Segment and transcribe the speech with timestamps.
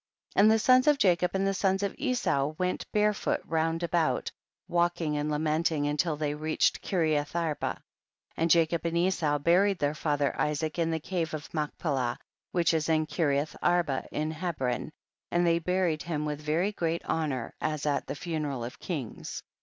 [0.33, 0.43] 12.
[0.43, 4.31] And the sons of Jacob and the sons of Esau went barefooted round about,
[4.67, 7.73] walking and lamenting until they reached Kireath arba.
[7.73, 7.81] 13.
[8.37, 12.17] And Jacob and Esau buried their father Isaac in the cave of Mach pelah,
[12.51, 14.91] which is in Kireath arba in Hebron,
[15.29, 19.43] and they buried him with very great honor, as at the funeral of kings.